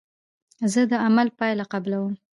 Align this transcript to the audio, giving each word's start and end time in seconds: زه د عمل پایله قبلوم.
زه 0.73 0.81
د 0.91 0.93
عمل 1.05 1.27
پایله 1.39 1.65
قبلوم. 1.73 2.13